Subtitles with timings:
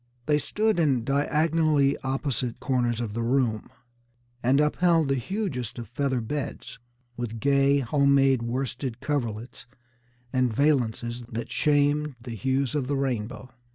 [0.25, 3.69] They stood in diagonally opposite corners of the room,
[4.41, 6.79] and upheld the hugest of feather beds,
[7.17, 9.67] with gay, home made worsted coverlets
[10.33, 13.51] and valances that shamed the hues of the rainbow.